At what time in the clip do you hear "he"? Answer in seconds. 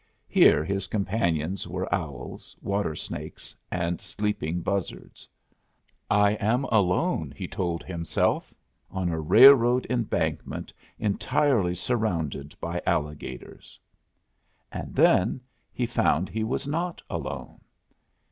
7.37-7.47, 15.71-15.85, 16.29-16.43